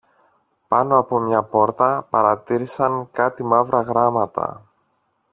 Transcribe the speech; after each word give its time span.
Πάνω 0.67 0.97
από 0.97 1.19
μια 1.19 1.43
πόρτα 1.43 2.07
παρατήρησαν 2.09 3.11
κάτι 3.11 3.43
μαύρα 3.43 3.81
γράμματα. 3.81 4.65